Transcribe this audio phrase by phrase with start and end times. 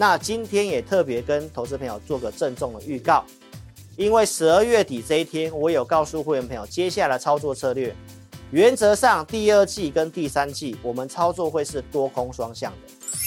[0.00, 3.22] 那今天也特别跟投资朋友做个郑重的预告，
[3.98, 7.94] 因为十二月底这一天，我有告诉会员朋友，接下来操作策略，
[8.50, 12.78] 原则上第二季跟第三季我们操作会是多空双向的。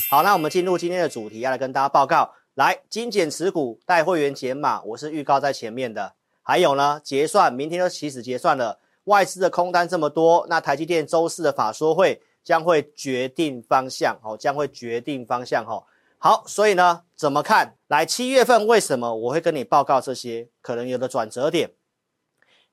[0.09, 6.13] 好，那我们进入今天的主题，要来跟大家报告，来精简持股带会员减码，我是预告在前面的。
[6.41, 15.83] 还有呢，结算明天就起始结算了，外资的空单这么多，那台积电周四的法说会将会决定方向，哦，将会决定方向，哦。
[16.23, 17.75] 好，所以呢，怎么看？
[17.87, 21.73] 来，七月份为什么我会跟你报告这些可能有的转折点？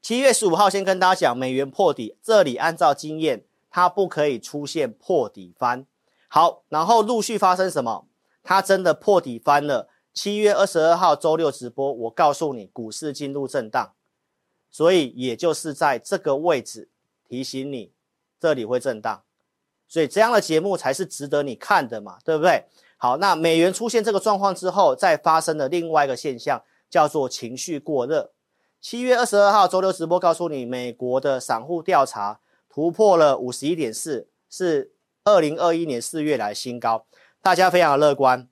[0.01, 5.85] 七月十五号先跟大家讲，美元破底，这里按照经验，它不可以出现破底翻。
[6.29, 8.07] 好，然后陆续发生什么？
[8.45, 9.89] 它真的破底翻了。
[10.15, 13.95] 七月二十二号周六直播，我告诉你，股市进入震荡，
[14.71, 16.89] 所以也就是在这个位置
[17.29, 17.93] 提醒你，
[18.39, 19.25] 这里会震荡，
[19.89, 22.67] 所以这样的节目才是值得你看的嘛，对不对？
[23.03, 28.31] 好，那美元出现这个状况之后，再发生的另外一个现象叫做情绪过热。
[28.79, 34.93] 七月二十二号周六直播告诉你，美国的散户调查突破了五十一点四，是
[35.25, 37.07] 二零二一年四月来新高，
[37.41, 38.47] 大家非常的乐观，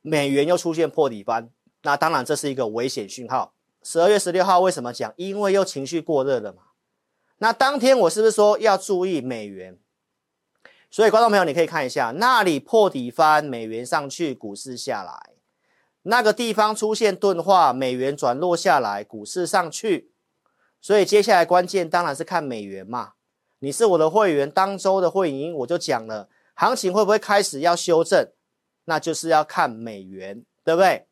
[0.00, 1.50] 美元又出现破底翻，
[1.82, 3.52] 那当然这是一个危险讯号。
[3.82, 5.12] 十二月十六号为什么讲？
[5.16, 6.62] 因为又情绪过热了嘛。
[7.36, 9.78] 那当天我是不是说要注意美元？
[10.90, 15.34] 所以，观众朋友，你可以看一下，那里破底翻，美元上去，股市下来；
[16.02, 20.10] 那个地方出现钝化，美元转落下来，股市上去。
[20.80, 23.14] 所以，接下来关键当然是看美元嘛。
[23.58, 28.30] 你是我的会员，当周的会员我就讲了，行情会不会开始要修正，
[28.84, 31.06] 那就是要看美元，对不对？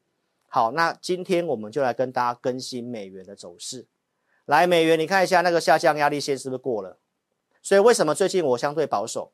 [0.48, 3.88] 好，那今天我们就来跟大家更新美元的走势。
[4.44, 6.98] 来，美元，你看一下那个下降压力线是不是过了？
[7.60, 9.32] 所以，为什么最近我相对保守？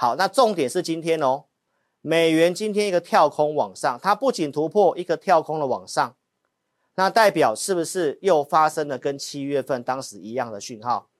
[0.00, 1.44] 好，那重点是今天哦，
[2.00, 6.16] 美元今天一个跳空往上，它不仅突破一个跳空的往上，
[6.94, 11.10] 那代表是不是又发生了跟七月份当时一样的讯号？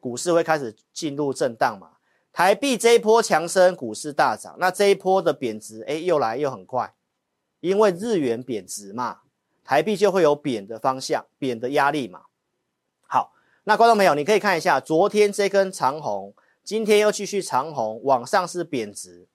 [0.00, 1.98] 股市会开始进入震荡嘛？
[2.32, 6.94] 台币这一波强升，股市大涨，那这一波的贬值，哎，又来又很快，
[7.60, 9.18] 因为日元贬值嘛，
[9.62, 12.22] 台币就会有贬的方向，贬的压力嘛。
[13.06, 13.34] 好，
[13.64, 16.32] 那观众朋友，你可以看一下昨天这根长红。
[16.64, 19.26] 今天又继续长红，往上是贬值。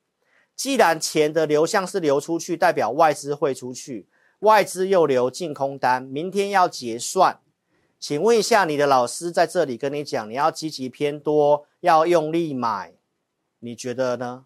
[0.56, 4.08] 既然钱的流向是流出去，代表外资会出去，
[4.40, 7.42] 外资又流进空单，明天要结算。
[8.00, 12.94] 请问一下，你的老师在这里跟你讲，你要积极偏多，要用力买，
[13.60, 14.46] 你觉得呢？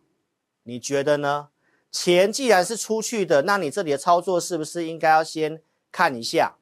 [0.64, 1.50] 你觉得呢？
[1.92, 6.56] 钱既然是出去的，那你这里的操作是不是应该要先看一下？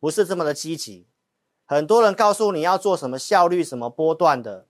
[0.00, 1.06] 不是这么的积极。
[1.64, 4.66] 很多人告诉你要做什么效率、什么波段的。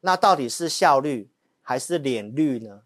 [0.00, 1.30] 那到底是效率
[1.62, 2.82] 还是脸绿呢？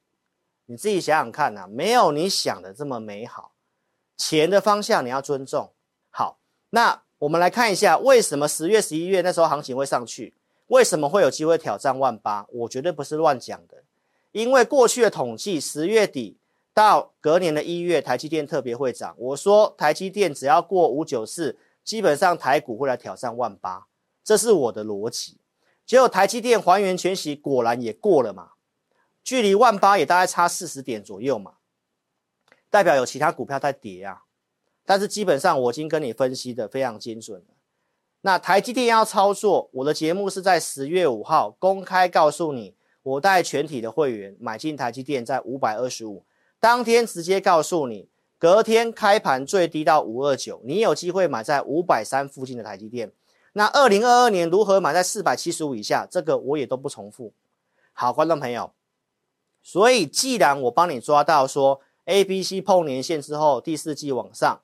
[0.67, 3.53] 你自己想想看呐，没有你想的这么美好。
[4.17, 5.73] 钱的方向你要尊重。
[6.11, 6.39] 好，
[6.71, 10.35] 那我们来看一下，为什么十月、十一月那时候行情会上去？
[10.69, 12.47] 为什么会有机会挑战万八？
[12.51, 13.83] 我绝对不是乱讲的，
[14.33, 16.39] 因为过去的统计，十月底
[16.73, 19.15] 到隔年的一月，台积电特别会涨。
[19.19, 23.87] 我说台积电只要过五九四，基本上台股会来挑战万八，
[24.25, 25.39] 这是我的逻辑。
[25.87, 28.53] 结果台积电还原全息果然也过了嘛，
[29.23, 31.55] 距离万八也大概差四十点左右嘛，
[32.71, 34.23] 代表有其他股票在跌啊。
[34.87, 37.47] 但是基本上我已经跟你分析的非常精准了。
[38.21, 46.25] 那台积电要操作，我的节目是在十月五号公开告诉你，我带全体的会员买进台积电在五百二十五，
[46.59, 48.09] 当天直接告诉你，
[48.39, 53.13] 隔天开盘最低到五二九，你有机会买在五百三附近的台积电。
[53.57, 56.07] 那二零二二年如何买在四百七十五以下？
[56.11, 57.33] 这个我也都不重复。
[57.93, 58.73] 好，观众朋友，
[59.63, 64.61] 所以既然我帮你抓到说 A、B、C 碰年线之后第四季往上，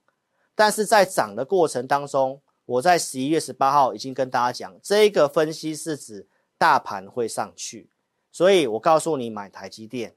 [0.56, 6.26] 但是在涨的过程当中，我在十一月十八号已经跟大家讲，这个分析是指
[6.58, 7.88] 大盘会上去，
[8.32, 10.16] 所以我告诉你买台积电。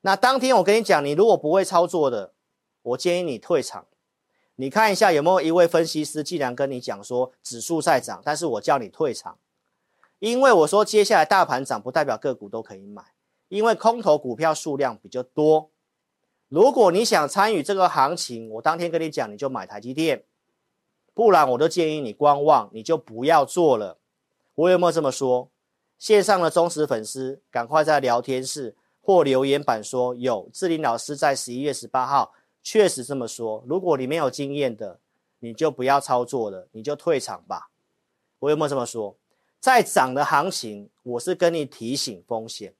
[0.00, 2.32] 那当天我跟你讲，你如果不会操作的，
[2.82, 3.86] 我建议你退场。
[4.58, 9.38] 你看一下有没有一位分析师，既然跟你讲说指数在涨，但是我叫你退场，
[10.18, 13.04] 因为我说接下来大盘涨不代表个股都可以买，
[13.48, 15.70] 因为空头股票数量比较多。
[16.48, 20.24] 如果你想参与这个行情，我当天跟你讲，你就买台积电，
[21.12, 23.98] 不然我都建议你观望，你就不要做了。
[24.54, 25.50] 我有没有这么说？
[25.98, 30.48] 线上的忠实粉丝，赶快在聊天室或留言板说有。
[30.52, 32.32] 志林老师在十一月十八号。
[32.66, 34.98] 确实这么说，如果你没有经验的，
[35.38, 37.70] 你就不要操作了，你就退场吧。
[38.40, 39.16] 我有没有这么说？
[39.60, 42.74] 在涨的行情，我是跟你提醒风险。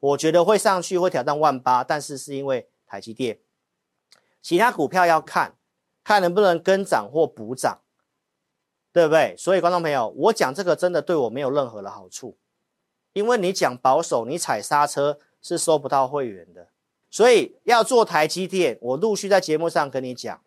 [0.00, 3.38] 我觉得会上去，会挑战万八，但是是因为台积电。
[4.40, 5.56] 其他股票要看，
[6.02, 7.80] 看能不能跟涨或补涨，
[8.94, 9.36] 对不对？
[9.36, 12.38] 所以观众朋友，我讲这个真的对我没有任何的好处，
[13.12, 16.68] 因为你讲保守，你踩刹车是收不到会员的。
[17.10, 20.40] 所以要做台积电，我陆续在节目上跟你讲，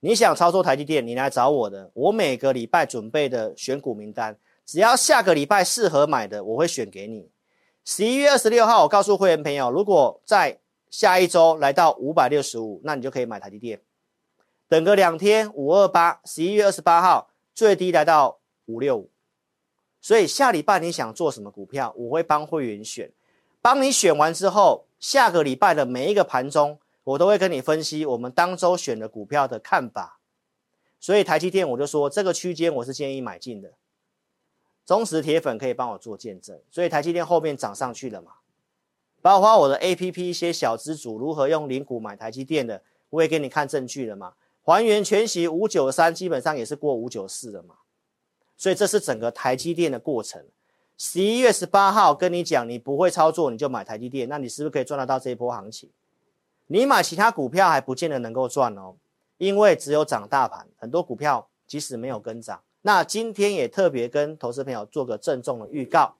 [0.00, 4.36] 你想操作台积电，你来找我的，我每个礼拜准备的选股名单，
[4.66, 7.30] 只要下个礼拜适合买的，我会选给你。
[7.84, 10.58] 十一月二十六号，我告诉会员朋友，如果在
[10.90, 13.80] 下一周来到五百六十五，那你就可以买台积电。
[14.68, 19.10] 等个两天，五二八，十一月二十八号最低来到五六五。
[20.00, 23.10] 所以下礼拜你想做什么股票，我会帮会员选。
[23.62, 30.20] 帮你选完之后，下个礼拜的每一个盘中，我都会跟你分析我们当周选的股票的看法。
[31.00, 33.74] 所以台积电，我就说这个区间我是建议买进的。
[34.84, 36.60] 忠实铁粉可以帮我做见证。
[36.70, 38.32] 所以台积电后面涨上去了嘛？
[39.20, 44.34] 包括我的 APP 一些小资主如何用零股买台积电的，我也给你看证据了嘛？
[44.62, 47.76] 还原全息五九三基本上也是过五九四的嘛？
[48.56, 50.44] 所以这是整个台积电的过程。
[51.00, 55.88] 十一月十八号跟你讲，你不会操作，你就买台积电，那你是不是可以赚得到这一波行情？
[56.66, 58.96] 你买其他股票还不见得能够赚哦，
[59.38, 62.60] 因为只有涨大盘，很多股票即使没有跟涨。
[62.82, 66.16] 那今天也特别跟投资朋友做个郑重的预告，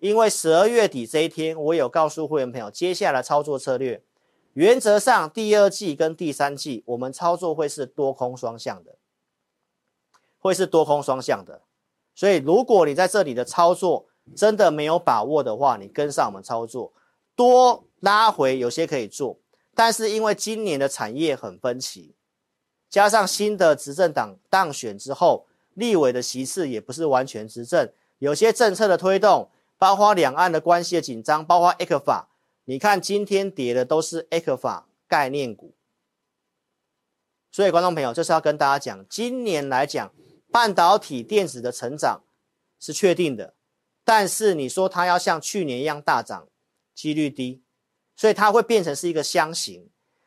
[0.00, 4.02] 因为十二月底这一天，我有告诉会员朋友，接下来操作策略，
[4.54, 8.96] 原则上第二季跟第三季我们操作会是多空双向的，
[10.38, 11.60] 会是多空双向的。
[12.16, 16.90] 所以，如果你在这里的操作真的没有把握的话，你跟上我们操作，
[17.36, 19.38] 多拉回有些可以做，
[19.74, 22.14] 但是因为今年的产业很分歧，
[22.88, 32.24] 加上新的执政党当选之后，立委的席次也不是完全执政，有些政策的推动，包括两岸的关系的紧张，包括 ECFA，
[32.64, 35.74] 你看今天跌的都是 ECFA 概念股，
[37.52, 40.10] 所以观众朋友就是要跟大家讲，今年来讲。
[40.56, 42.22] 半导体电子的成长
[42.80, 43.52] 是确定的，
[44.02, 46.48] 但是你说它要像去年一样大涨，
[46.94, 47.60] 几率低，
[48.16, 49.86] 所以它会变成是一个箱型。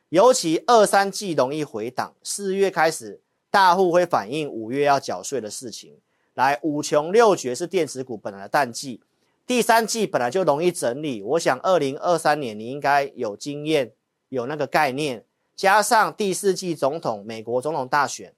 [0.09, 5.97] 尤其二三季容易回档，四月开始大户会反映五月要缴税的事情。
[6.35, 9.01] 来，五穷六绝是电子股本来的淡季，
[9.47, 11.23] 第三季本来就容易整理。
[11.23, 13.93] 我想二零二三年你应该有经验，
[14.27, 18.35] 有那个概念，加上第四季总统美国总统大选。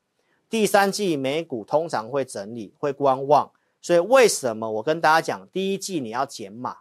[0.51, 3.49] 第三季美股通常会整理，会观望，
[3.81, 6.79] 所以为什么我跟大家讲，第一季你要减码，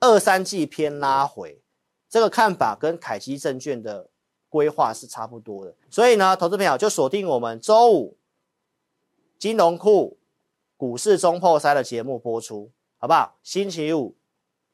[0.00, 1.60] 二三季偏拉回，
[2.08, 4.08] 这个看法跟凯基证券的
[4.48, 5.74] 规划是差不多的。
[5.90, 8.16] 所以呢，投资朋友就锁定我们周五
[9.38, 10.16] 金融库
[10.78, 13.36] 股市中破塞的节目播出，好不好？
[13.42, 14.16] 星期五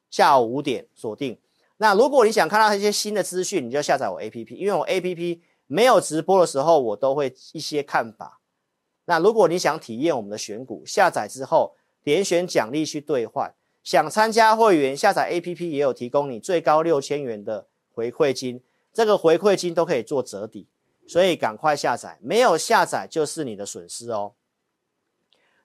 [0.09, 1.37] 下午五点锁定。
[1.79, 5.41] 那如果你想看到一些新的资讯，你就下载我 APP，因为我 APP。
[5.67, 8.41] 没有直播的时候，我都会一些看法。
[9.05, 13.55] 那如果你想体验我们的选股，下载之后点选奖励去兑换。
[13.85, 18.61] 想参加会员，下载 APP 也有提供你最高六千元的回馈金，
[18.93, 20.67] 这个回馈金都可以做折抵，
[21.07, 22.19] 所以赶快下载。
[22.21, 24.33] 没有下载就是你的损失哦。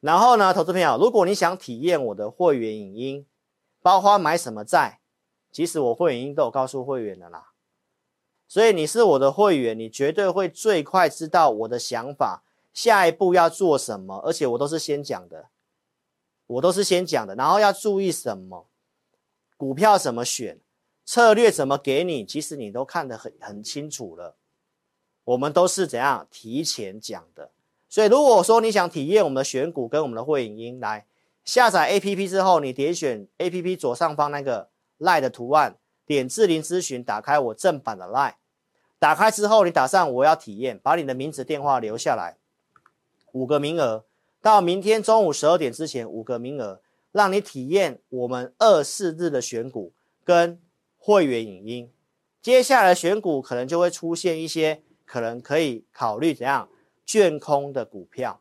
[0.01, 3.25] 然后呢，投资朋友，如果你想体验我的会员影音，
[3.81, 4.99] 包括买什么债，
[5.51, 7.50] 其实我会员影音都有告诉会员的啦。
[8.51, 12.43] 所以你是我的会员，你绝对会最快知道我的想法，
[12.73, 15.47] 下一步要做什么，而且我都是先讲的，
[16.47, 18.67] 我都是先讲的，然后要注意什么，
[19.55, 20.59] 股票怎么选，
[21.05, 24.35] 策略怎么给你，其实你都看得很很清楚了。
[25.23, 27.51] 我们都是怎样提前讲的，
[27.87, 31.05] 所以如果说你想体验我们的选股跟我们的会影音，来
[31.45, 34.67] 下载 APP 之后，你点选 APP 左上方那个
[34.99, 38.33] Lie 的图案，点智林咨询，打开我正版的 LINE。
[39.01, 42.37] 打开之后，你打上我要体验，把你的名字、电话留下来，
[43.31, 44.05] 五个名额，
[44.43, 49.91] 到明天中午十二点之前，五个名额，让你体验我们二四日的选股
[50.23, 50.61] 跟
[50.99, 51.91] 会员影音。
[52.43, 56.69] 接下来选股可能就会出现一些可能可以考虑怎样
[57.03, 58.39] 卷空的股票。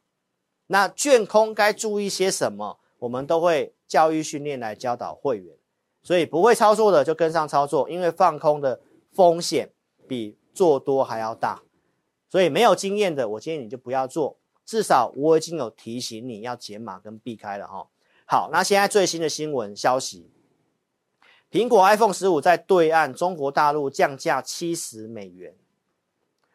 [0.66, 2.78] 那卷空该注意些什么？
[2.98, 5.56] 我们都会教育训练来教导会员，
[6.02, 9.70] 所以不会操作的就跟上操作，因为放空的风险
[10.06, 10.36] 比。
[10.52, 11.62] 做多还要大，
[12.28, 14.38] 所以没有经验的，我建议你就不要做。
[14.64, 17.88] 至少我已经有提醒你要减码跟避开了哈。
[18.24, 20.30] 好，那现在最新的新闻消息，
[21.50, 25.56] 苹果 iPhone 十五在对岸中国大陆降价七十美元。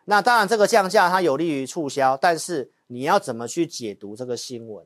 [0.05, 4.85] 那当然，这个降价它有利于促销，但是你要怎么去解读这个新闻？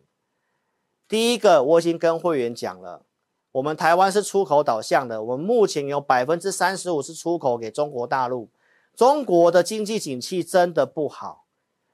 [1.08, 3.06] 第一个，我已经跟会员讲了，
[3.52, 8.50] 我们台湾是出口导向的，我们目前有百分之三十五是出口给中国大陆。
[9.00, 11.48] 中国的经济景气真的不好，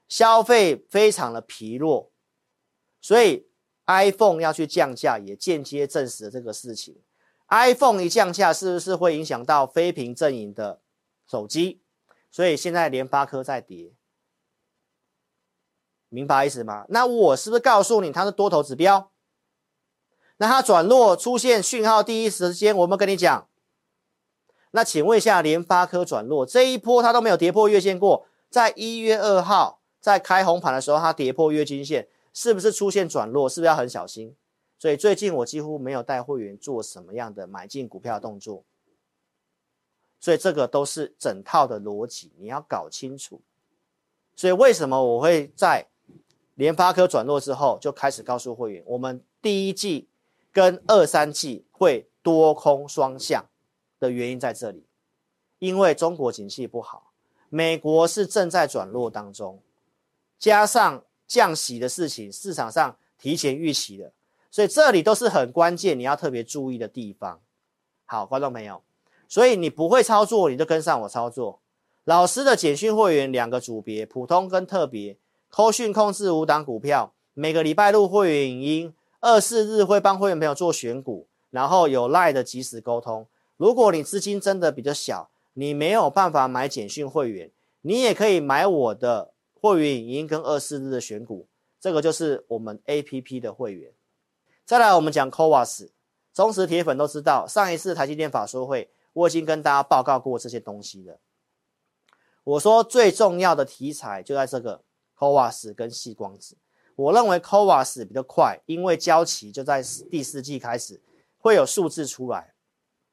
[0.08, 2.10] 消费非常的疲弱，
[3.00, 3.46] 所以
[3.86, 7.00] iPhone 要去降价，也间接证实了这个事情。
[7.48, 10.80] iPhone 一降价，是不是会影响到非屏阵营的
[11.30, 11.80] 手机？
[12.32, 13.92] 所以现在联发科在跌，
[16.08, 16.86] 明白意思吗？
[16.88, 19.12] 那我是不是告诉你它是多头指标？
[20.38, 23.48] 那它转弱出现讯号，第一时间我们跟你讲。
[24.76, 33.48] 那请问一下，联发科转弱这一波它都没有跌破月线过，在一月二号在开红盘的时候，它跌破月均线，是不是出现转弱？
[33.48, 34.36] 是不是要很小心？
[34.78, 38.64] 所以最近我几乎没有带会员做什么样的买进股票的动作，
[40.20, 43.40] 所以这个都是整套的逻辑，你要搞清楚。
[44.34, 45.86] 所以为什么我会在
[46.56, 50.10] 联发科转弱之后就开始告诉会员，我们第一季
[50.52, 53.46] 跟二三季会多空双向。
[54.06, 54.86] 的原因在这里，
[55.58, 57.12] 因为中国景气不好，
[57.48, 59.60] 美国是正在转弱当中，
[60.38, 64.12] 加上降息的事情，市场上提前预期的，
[64.50, 67.40] 所以这里都是很关键，你要特别注意的地方。
[68.04, 68.82] 好，观众朋友，
[69.26, 71.60] 所以你不会操作，你就跟上我操作。
[72.04, 83.26] 老师的简讯会员两个组别，普通跟特别，扣讯控制五档股票，每个礼拜录会员影音，二四日会帮会员朋友做选股，然后有 LINE 的即时沟通。
[83.56, 91.48] 如果你资金真的比较小，你没有办法买简讯会员，你也可以买我的会员影音跟二四日的选股，
[91.80, 93.92] 这个就是我们 APP 的会员。
[94.66, 95.92] 再来，我们讲 c o v a s
[96.34, 101.18] 忠实铁粉都知道，上一次台积电法说会，我已经跟大家报告过这些东西了。
[102.44, 104.82] 我说最重要的题材就在这个
[105.18, 106.58] c o v a s 跟细光子，
[106.94, 111.00] 我认为 c o v a s 比较快，因为交期就在第四季开始
[111.38, 112.52] 会有数字出来。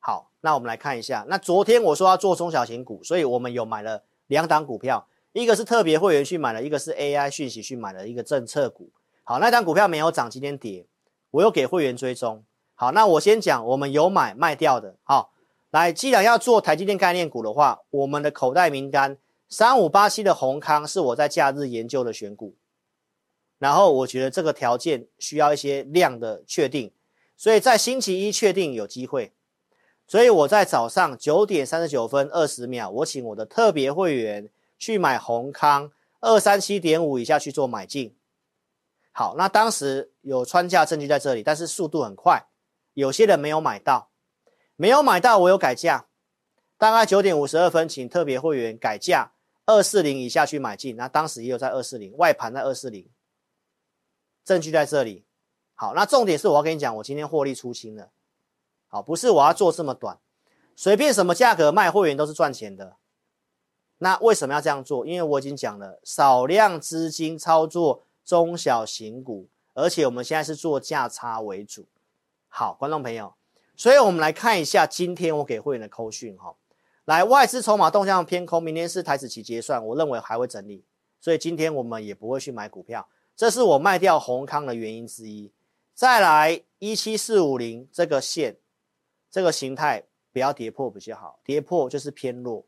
[0.06, 1.26] 好，那我们来看一下。
[1.30, 8.90] 那昨天我说要做中小型股，所以我们有买了两档股票，一个是特别会员去买了，一个是 AI 讯息去买了一个政策股。
[9.24, 10.86] 好，那档股票没有涨，今天跌，
[11.32, 12.44] 我又给会员追踪。
[12.76, 14.98] 好，那我先讲我们有买卖掉的。
[15.04, 15.32] 好，
[15.72, 19.18] 来，既然要做台积电概念股的话，我们的口袋名单
[19.48, 22.56] 三五八七的宏康是我在假日研究的选股，
[23.58, 26.92] 然后我觉得这个条件需要一些量的确定，
[27.38, 29.32] 所以在星期一确定有机会。
[30.08, 38.16] 所以我在早上九点三十九分二十秒，我请我的特别会员去买宏康二三七点五以下去做买进。
[39.12, 42.48] 好，那当时有穿价证据在这里，但是速度很快，
[42.94, 44.10] 有些人没有买到，
[44.76, 46.08] 没有买到，我有改价，
[46.78, 49.34] 大概九点五十二分，请特别会员改价
[49.66, 50.96] 二四零以下去买进。
[50.96, 53.08] 那当时也有在二四零，外盘在二四零，
[54.44, 55.26] 证据在这里。
[55.76, 58.10] 好，那重点是我要跟你讲，我今天获利出清了。
[58.94, 60.20] 好，不是我要做这么短，
[60.76, 62.98] 随便什么价格卖会员都是赚钱的。
[63.98, 65.04] 那为什么要这样做？
[65.04, 71.88] 因为我已经讲了，少量资金操作中小型股，而且我们现在是做价差为主。
[72.48, 73.34] 好，观众朋友，
[73.76, 76.54] 所以我们来看一下今天我给会员的扣讯哈。
[77.06, 80.86] 来，外资筹码动向偏空，明天是台子期结算，我认为还会整理，
[81.20, 85.52] 所以今天我们也不会去买股票，这是我卖掉宏康的原因之一。
[85.96, 88.58] 再来，一七四五零这个线。
[89.34, 92.64] 这个形态不要跌破比较好，跌破就是偏弱，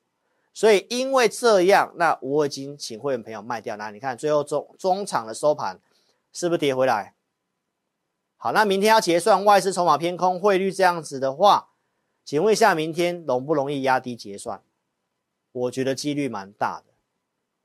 [0.52, 3.78] 所以因为这样，那我已经请会员朋友卖掉。
[3.78, 5.80] 那你看最后中中场的收盘
[6.34, 7.14] 是不是跌回来？
[8.38, 11.70] 好，那明天要结算，外资筹码偏空，汇率这样子的话，
[12.24, 14.64] 请问一下，明天容不容易压低结算？
[15.52, 16.94] 我觉得几率蛮大的。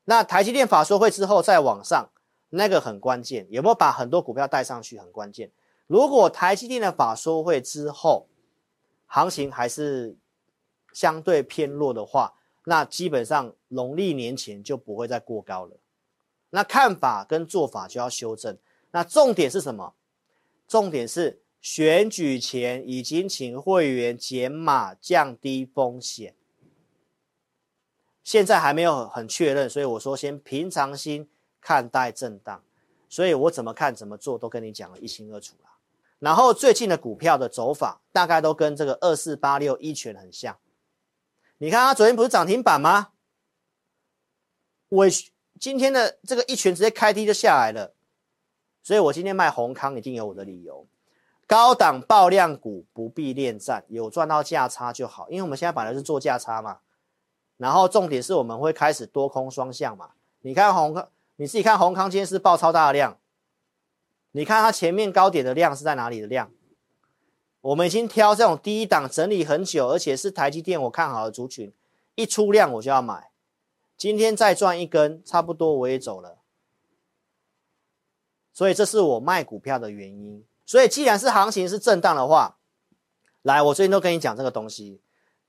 [0.05, 2.11] 那台积电法说会之后再往上，
[2.51, 4.99] 那个很关键，有没有把很多股票带上去？
[4.99, 5.51] 很关键。
[5.87, 8.27] 如果台积电的法说会之后，
[9.13, 10.17] 行情还是
[10.93, 12.33] 相对偏弱的话，
[12.65, 15.77] 那基本上农历年前就不会再过高了。
[16.51, 18.57] 那看法跟做法就要修正。
[18.93, 19.95] 那重点是什么？
[20.69, 26.35] 重点是选举前已经请会员减码，降低风险。
[28.23, 31.29] 现在还没有很确认，所以我说先平常心
[31.61, 32.63] 看待震荡。
[33.09, 35.70] 所以我怎么看怎么做都跟你讲得一清二楚了。
[36.21, 40.57] 然后最近的股票的走法大概都跟这个二四八六一拳很像，
[41.59, 43.09] 你看它昨天不是涨停板吗？
[44.91, 45.07] 我
[45.59, 47.95] 今天的这个一拳直接开低就下来了，
[48.83, 50.87] 所以我今天卖閎康一定有我的理由。
[51.47, 56.81] 高档爆量股不必恋战，有赚到价差就好，因为我们现在本来是做价差嘛。
[57.57, 60.11] 然后重点是我们会开始多空双向嘛。
[60.41, 63.19] 你看閎康，你自己看閎康今天是爆超大量。
[64.33, 66.51] 你看它前面高点的量是在哪里的量？
[67.61, 71.73] 我们已经挑这种低档整理很久，而且是台积电我看好的族群，
[72.15, 73.31] 一出量我就要买。
[73.97, 76.39] 今天再赚一根，差不多我也走了。
[78.55, 80.45] 所以这是我卖股票的原因。
[80.65, 82.57] 所以既然是行情是震荡的话，
[83.43, 85.03] 来，我最近都跟你讲这个东西，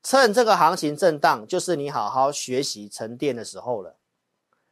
[0.03, 3.95] 趁这个行情震荡，就是你好好学习沉淀的时候了。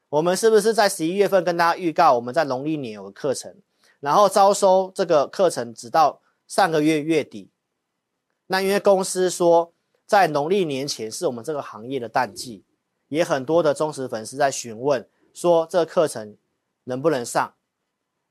[0.09, 3.55] 我们是不是在十一月份跟大家预告，我们在农历年有个课程，
[3.99, 7.49] 然后招收这个课程直到上个月月底。
[8.47, 9.71] 那因为公司说
[10.05, 12.63] 在农历年前是我们这个行业的淡季，
[13.09, 16.35] 也很多的忠实粉丝在询问说这个课程
[16.85, 17.53] 能不能上，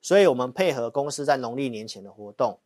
[0.00, 2.58] 所以我们配合公司在农历年前的活动。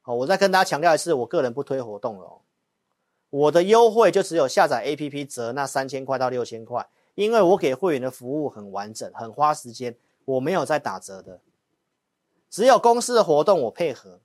[0.00, 2.40] 好，我再跟大家强调一次，我个人不推活动了哦，
[3.30, 6.88] 我的优惠就只有下载 APP 折那三千块到六千块。
[7.14, 11.38] 因为我给会员的服务很完整，很花时间，我没有在打折的，
[12.52, 14.20] 只有公司的活动我配合。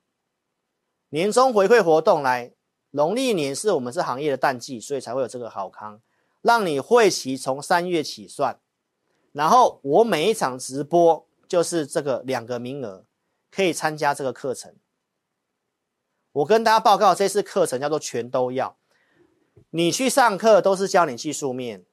[1.12, 2.52] 年终回馈活动来，
[2.92, 6.02] 农历年是我们这行业的淡季，所以才会有这个好康，
[6.42, 8.60] 让你会期从三月起算，
[9.32, 13.06] 然后我每一场直播就是这个两个名额
[13.50, 14.76] 可以参加这个课程。
[16.34, 18.78] 我跟大家报告，这次课程叫做全都要，
[19.70, 21.86] 你去上课都是教你技术面。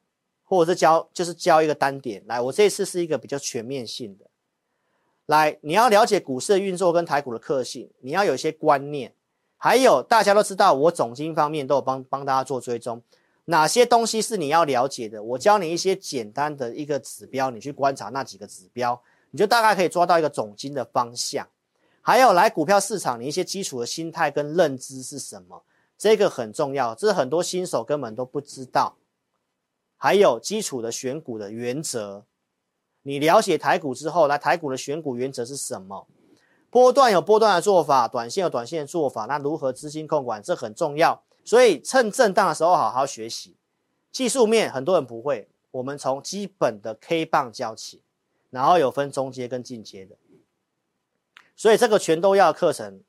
[0.46, 4.26] 或者是教就是教一个单点来，我这次是一个比较全面性的。
[5.26, 9.14] 来，你要了解股市的运作跟台股的特性，你要有一些观念。
[9.56, 13.02] 还有大家都知道，我总经方面都有帮帮大家做追踪，
[13.46, 15.22] 哪些东西是你要了解的？
[15.22, 19.00] 我教你一些简单的一个指标，你去观察那几个指标，
[19.30, 21.48] 你就大概可以抓到一个总经的方向。
[22.02, 25.62] 还有来股票市场，你一些基础的心态跟认知是什么？
[25.96, 28.96] 这个很重要，这是很多新手根本都不知道。
[29.96, 32.26] 还有基础的选股的原则，
[33.04, 36.06] 你了解台股之后，来台股的选股原则是什么？
[36.70, 41.22] 波段有波段的做法，短线有短线的做法，那如何资金控管，这很重要。
[41.44, 43.54] 所以趁震荡的时候好好学习
[44.10, 48.00] 技术面，很多人不会，我们从基本的 K 棒教起，
[48.50, 50.16] 然后有分中阶跟进阶的。
[51.54, 53.02] 所以这个全都要课程，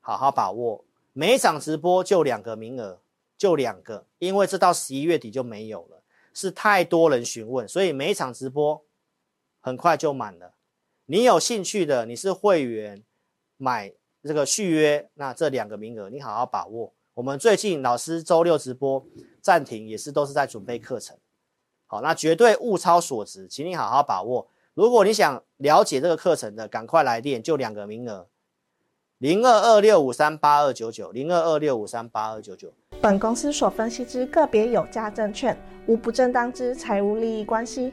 [0.00, 0.84] 好好把握。
[1.12, 2.98] 每一场直播就两个名额，
[3.38, 6.02] 就两个，因为这到十一月底就没有了。
[6.34, 8.82] 是太多人询问，所以每一场直播
[9.66, 10.52] 很快就满了。
[11.06, 13.02] 你有兴趣的，你是会员，
[13.56, 16.92] 买这个续约，那这两个名额你好好把握。
[17.14, 19.04] 我们最近老师周六直播
[19.40, 21.16] 暂停，也是都是在准备课程。
[21.88, 24.46] 好，那绝对物超所值，请你好好把握。
[24.74, 28.28] 如果你想了解这个课程的，赶快来电，就两个名额。
[29.18, 32.72] 零二二六五三八二九九，零二二六五三八二九九。
[33.00, 37.92] 本公司所分析之个别有价证券，无不正当之财务利益关系。